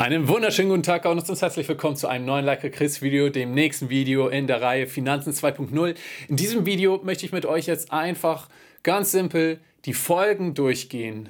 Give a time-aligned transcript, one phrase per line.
[0.00, 3.52] Einen wunderschönen guten Tag und herzlich willkommen zu einem neuen Like a Chris Video, dem
[3.52, 5.94] nächsten Video in der Reihe Finanzen 2.0.
[6.26, 8.48] In diesem Video möchte ich mit euch jetzt einfach
[8.82, 11.28] ganz simpel die Folgen durchgehen,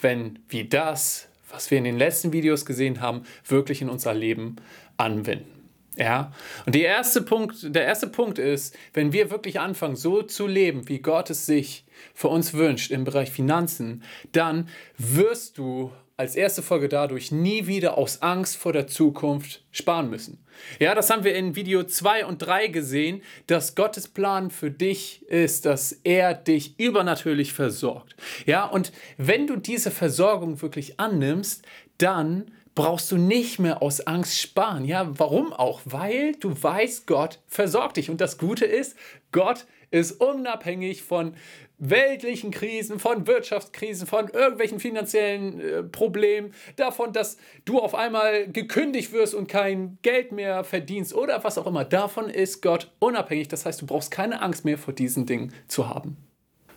[0.00, 4.54] wenn wir das, was wir in den letzten Videos gesehen haben, wirklich in unser Leben
[4.98, 5.68] anwenden.
[5.96, 6.32] Ja,
[6.64, 11.00] und erste Punkt, der erste Punkt ist, wenn wir wirklich anfangen, so zu leben, wie
[11.00, 11.84] Gott es sich
[12.14, 17.98] für uns wünscht im Bereich Finanzen, dann wirst du als erste Folge dadurch nie wieder
[17.98, 20.38] aus Angst vor der Zukunft sparen müssen.
[20.78, 25.26] Ja, das haben wir in Video 2 und 3 gesehen, dass Gottes Plan für dich
[25.28, 28.16] ist, dass er dich übernatürlich versorgt.
[28.46, 31.66] Ja, und wenn du diese Versorgung wirklich annimmst,
[31.98, 34.84] dann brauchst du nicht mehr aus Angst sparen.
[34.84, 35.80] Ja, warum auch?
[35.84, 38.10] Weil du weißt, Gott versorgt dich.
[38.10, 38.96] Und das Gute ist,
[39.32, 41.34] Gott ist unabhängig von
[41.78, 49.12] weltlichen Krisen, von Wirtschaftskrisen, von irgendwelchen finanziellen äh, Problemen, davon, dass du auf einmal gekündigt
[49.12, 51.84] wirst und kein Geld mehr verdienst oder was auch immer.
[51.84, 53.48] Davon ist Gott unabhängig.
[53.48, 56.16] Das heißt, du brauchst keine Angst mehr vor diesen Dingen zu haben.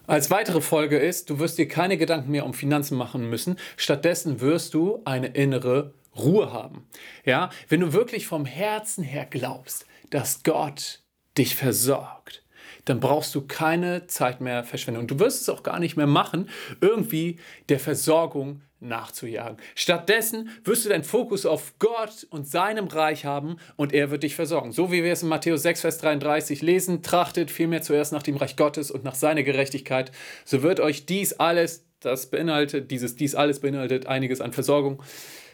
[0.10, 3.58] Als weitere Folge ist, du wirst dir keine Gedanken mehr um Finanzen machen müssen.
[3.78, 6.88] Stattdessen wirst du eine innere Ruhe haben.
[7.26, 11.04] Ja, wenn du wirklich vom Herzen her glaubst, dass Gott
[11.38, 12.44] dich versorgt,
[12.86, 15.00] dann brauchst du keine Zeit mehr verschwenden.
[15.02, 16.50] Und du wirst es auch gar nicht mehr machen,
[16.82, 17.38] irgendwie
[17.70, 19.58] der Versorgung nachzujagen.
[19.76, 24.36] Stattdessen wirst du deinen Fokus auf Gott und seinem Reich haben und er wird dich
[24.36, 24.72] versorgen.
[24.72, 28.38] So wie wir es in Matthäus 6, Vers 33 lesen, trachtet vielmehr zuerst nach dem
[28.38, 30.12] Reich Gottes und nach seiner Gerechtigkeit,
[30.46, 35.04] so wird euch dies alles, das beinhaltet, dieses dies alles beinhaltet einiges an Versorgung,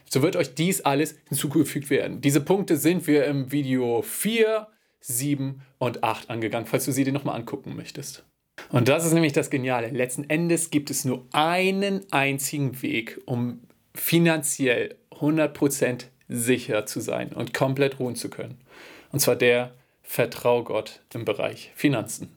[0.08, 2.22] so wird euch dies alles hinzugefügt werden.
[2.22, 4.68] Diese Punkte sind wir im Video 4
[5.08, 8.24] 7 und 8 angegangen, falls du sie dir nochmal angucken möchtest.
[8.70, 9.90] Und das ist nämlich das Geniale.
[9.90, 13.62] Letzten Endes gibt es nur einen einzigen Weg, um
[13.94, 18.60] finanziell 100% sicher zu sein und komplett ruhen zu können.
[19.12, 22.36] Und zwar der Vertrau Gott im Bereich Finanzen.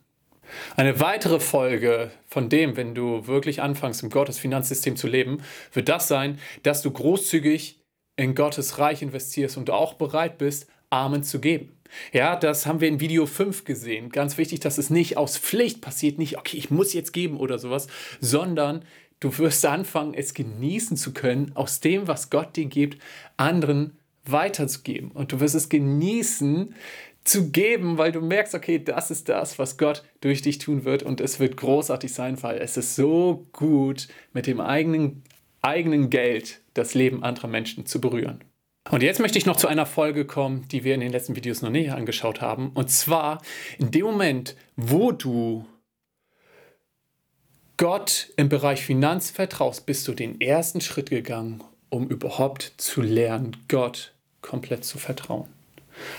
[0.75, 5.43] Eine weitere Folge von dem, wenn du wirklich anfängst, im Gottes Finanzsystem zu leben,
[5.73, 7.79] wird das sein, dass du großzügig
[8.15, 11.71] in Gottes Reich investierst und auch bereit bist, Armen zu geben.
[12.13, 14.09] Ja, das haben wir in Video 5 gesehen.
[14.09, 17.57] Ganz wichtig, dass es nicht aus Pflicht passiert, nicht, okay, ich muss jetzt geben oder
[17.57, 17.87] sowas,
[18.19, 18.83] sondern
[19.19, 23.01] du wirst anfangen, es genießen zu können, aus dem, was Gott dir gibt,
[23.37, 25.11] anderen weiterzugeben.
[25.11, 26.75] Und du wirst es genießen,
[27.23, 31.03] zu geben, weil du merkst, okay, das ist das, was Gott durch dich tun wird
[31.03, 35.23] und es wird großartig sein, weil es ist so gut, mit dem eigenen,
[35.61, 38.43] eigenen Geld das Leben anderer Menschen zu berühren.
[38.91, 41.61] Und jetzt möchte ich noch zu einer Folge kommen, die wir in den letzten Videos
[41.61, 42.71] noch näher angeschaut haben.
[42.73, 43.41] Und zwar
[43.77, 45.65] in dem Moment, wo du
[47.77, 53.55] Gott im Bereich Finanz vertraust, bist du den ersten Schritt gegangen, um überhaupt zu lernen,
[53.67, 55.58] Gott komplett zu vertrauen.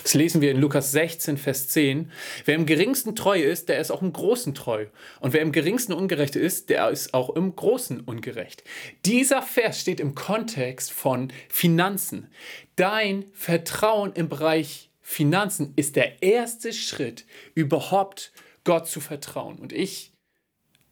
[0.03, 2.11] Das lesen wir in Lukas 16, Vers 10.
[2.45, 4.87] Wer im geringsten treu ist, der ist auch im Großen treu.
[5.21, 8.65] Und wer im geringsten ungerecht ist, der ist auch im Großen ungerecht.
[9.05, 12.29] Dieser Vers steht im Kontext von Finanzen.
[12.77, 18.33] Dein Vertrauen im Bereich Finanzen ist der erste Schritt, überhaupt
[18.65, 19.59] Gott zu vertrauen.
[19.59, 20.13] Und ich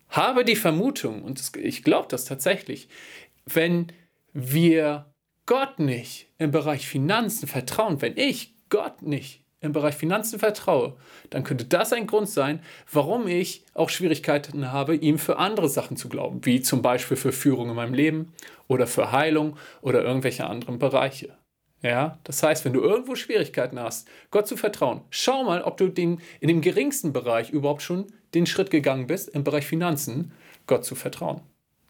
[0.09, 2.89] habe die Vermutung, und ich glaube das tatsächlich,
[3.47, 3.93] wenn
[4.33, 5.13] wir
[5.47, 10.97] Gott nicht im Bereich Finanzen vertrauen, wenn ich Gott nicht im Bereich Finanzen vertraue,
[11.31, 12.61] dann könnte das ein Grund sein,
[12.93, 17.33] warum ich auch Schwierigkeiten habe, ihm für andere Sachen zu glauben, wie zum Beispiel für
[17.33, 18.33] Führung in meinem Leben
[18.69, 21.37] oder für Heilung oder irgendwelche anderen Bereiche.
[21.83, 25.89] Ja, das heißt, wenn du irgendwo Schwierigkeiten hast, Gott zu vertrauen, schau mal, ob du
[25.89, 30.33] den, in dem geringsten Bereich überhaupt schon den Schritt gegangen bist, im Bereich Finanzen,
[30.67, 31.41] Gott zu vertrauen.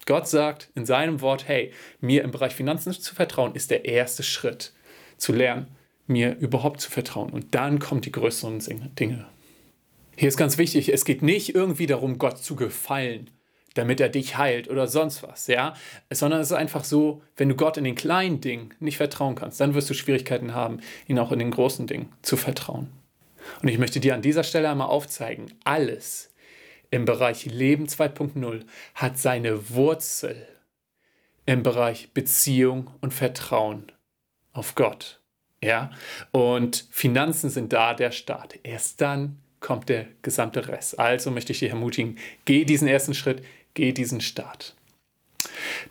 [0.05, 4.23] Gott sagt in seinem Wort, hey, mir im Bereich Finanzen zu vertrauen, ist der erste
[4.23, 4.73] Schritt
[5.17, 5.69] zu lernen,
[6.09, 7.31] mir überhaupt zu vertrauen.
[7.31, 8.61] Und dann kommen die größeren
[8.99, 9.27] Dinge.
[10.17, 13.31] Hier ist ganz wichtig, es geht nicht irgendwie darum, Gott zu gefallen,
[13.75, 15.75] damit er dich heilt oder sonst was, ja,
[16.11, 19.61] sondern es ist einfach so, wenn du Gott in den kleinen Dingen nicht vertrauen kannst,
[19.61, 22.89] dann wirst du Schwierigkeiten haben, ihn auch in den großen Dingen zu vertrauen.
[23.63, 26.35] Und ich möchte dir an dieser Stelle einmal aufzeigen, alles
[26.91, 28.63] im Bereich Leben 2.0
[28.95, 30.49] hat seine Wurzel
[31.47, 33.93] im Bereich Beziehung und Vertrauen
[34.53, 35.21] auf Gott.
[35.63, 35.91] Ja,
[36.31, 38.59] und Finanzen sind da der Start.
[38.63, 40.99] Erst dann kommt der gesamte Rest.
[40.99, 43.43] Also möchte ich dich ermutigen, geh diesen ersten Schritt,
[43.75, 44.77] geh diesen Start.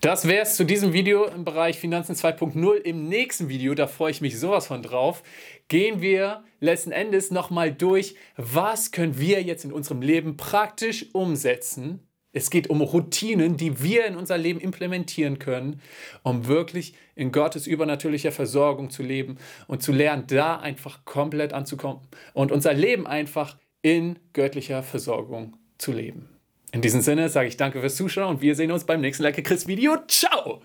[0.01, 2.75] Das wäre es zu diesem Video im Bereich Finanzen 2.0.
[2.75, 5.23] Im nächsten Video, da freue ich mich sowas von drauf,
[5.67, 12.06] gehen wir letzten Endes nochmal durch, was können wir jetzt in unserem Leben praktisch umsetzen
[12.37, 15.81] Es geht um Routinen, die wir in unser Leben implementieren können,
[16.21, 22.01] um wirklich in Gottes übernatürlicher Versorgung zu leben und zu lernen, da einfach komplett anzukommen
[22.33, 26.29] und unser Leben einfach in göttlicher Versorgung zu leben.
[26.71, 29.43] In diesem Sinne sage ich danke fürs Zuschauen und wir sehen uns beim nächsten Like
[29.43, 29.97] Chris Video.
[30.07, 30.61] Ciao!